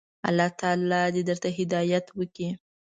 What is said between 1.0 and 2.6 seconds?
دي درته هدايت وکړي.